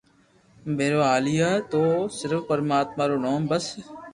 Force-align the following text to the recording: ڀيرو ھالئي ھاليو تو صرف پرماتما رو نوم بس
ڀيرو 0.77 0.99
ھالئي 1.09 1.35
ھاليو 1.45 1.65
تو 1.71 1.81
صرف 2.17 2.39
پرماتما 2.49 3.03
رو 3.09 3.17
نوم 3.23 3.41
بس 3.49 3.65